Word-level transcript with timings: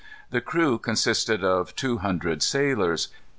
The 0.31 0.41
crew 0.41 0.79
consisted 0.79 1.43
of 1.43 1.75
two 1.75 1.99
hundred 1.99 2.41
sailors. 2.41 3.09